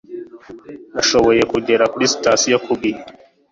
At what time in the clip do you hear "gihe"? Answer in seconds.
2.81-3.01